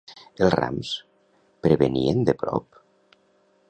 Els 0.45 0.53
rams 0.59 0.93
prevenien 1.67 2.27
de 2.31 2.39
prop? 2.43 2.85